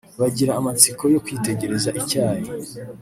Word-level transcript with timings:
bagira 0.19 0.51
amatsiko 0.59 1.03
yo 1.13 1.21
kwitegereza 1.25 1.89
icyayi 1.99 2.47